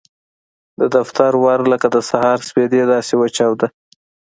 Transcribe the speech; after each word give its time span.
د 0.79 0.81
دفتر 0.95 1.31
ور 1.43 1.59
لکه 1.71 1.87
د 1.95 1.97
سهار 2.09 2.39
سپېدې 2.47 2.81
داسې 2.93 3.13
وچاوده. 3.17 3.67